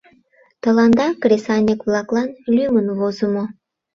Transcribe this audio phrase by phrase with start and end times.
[0.61, 3.45] Тыланда, кресаньык-влаклан, лӱмын возымо.